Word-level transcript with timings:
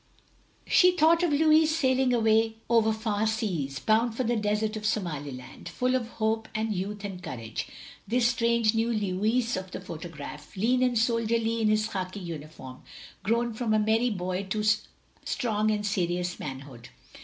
She 0.65 0.97
thought 0.97 1.21
of 1.21 1.31
Louis 1.31 1.67
sailing 1.67 2.11
away 2.11 2.55
over 2.71 2.91
far 2.91 3.27
seas, 3.27 3.77
bound 3.77 4.15
for 4.17 4.23
the 4.23 4.35
desert 4.35 4.75
of 4.75 4.83
Somaliland, 4.83 5.69
full 5.69 5.93
of 5.93 6.07
hope, 6.13 6.47
and 6.55 6.73
youth, 6.73 7.05
and 7.05 7.21
courage; 7.21 7.67
this 8.07 8.27
strange 8.27 8.73
new 8.73 8.91
Louis 8.91 9.55
of 9.55 9.69
the 9.69 9.79
photograph, 9.79 10.57
lean 10.57 10.81
and 10.81 10.97
soldierly 10.97 11.61
in 11.61 11.67
his 11.67 11.87
khaki 11.89 12.19
uniform; 12.19 12.81
grown 13.21 13.53
from 13.53 13.75
a 13.75 13.79
merry 13.79 14.09
boy 14.09 14.45
to 14.49 14.63
strong 15.23 15.69
and 15.69 15.85
serious 15.85 16.39
manhood. 16.39 16.89